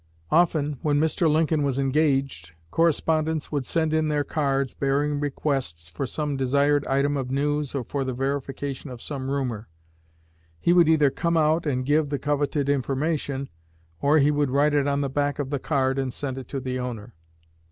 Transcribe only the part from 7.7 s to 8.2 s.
or for the